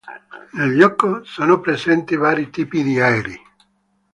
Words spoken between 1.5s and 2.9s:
presenti vari tipi